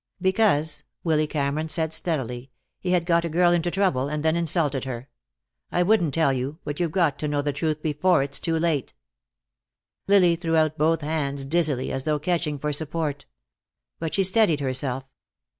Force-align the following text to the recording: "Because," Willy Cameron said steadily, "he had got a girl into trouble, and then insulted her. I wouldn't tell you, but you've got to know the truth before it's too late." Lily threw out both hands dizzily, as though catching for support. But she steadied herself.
"Because," 0.19 0.81
Willy 1.03 1.27
Cameron 1.27 1.69
said 1.69 1.93
steadily, 1.93 2.49
"he 2.79 2.89
had 2.93 3.05
got 3.05 3.23
a 3.23 3.29
girl 3.29 3.51
into 3.51 3.69
trouble, 3.69 4.09
and 4.09 4.25
then 4.25 4.35
insulted 4.35 4.83
her. 4.85 5.09
I 5.71 5.83
wouldn't 5.83 6.15
tell 6.15 6.33
you, 6.33 6.57
but 6.63 6.79
you've 6.79 6.91
got 6.91 7.19
to 7.19 7.27
know 7.27 7.43
the 7.43 7.53
truth 7.53 7.83
before 7.83 8.23
it's 8.23 8.39
too 8.39 8.57
late." 8.57 8.95
Lily 10.07 10.35
threw 10.35 10.55
out 10.57 10.75
both 10.75 11.01
hands 11.01 11.45
dizzily, 11.45 11.91
as 11.91 12.05
though 12.05 12.17
catching 12.17 12.57
for 12.57 12.73
support. 12.73 13.27
But 13.99 14.15
she 14.15 14.23
steadied 14.23 14.59
herself. 14.59 15.03